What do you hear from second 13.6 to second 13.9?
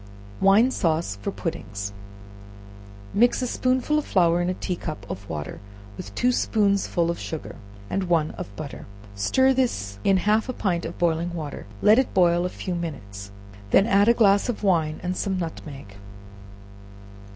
when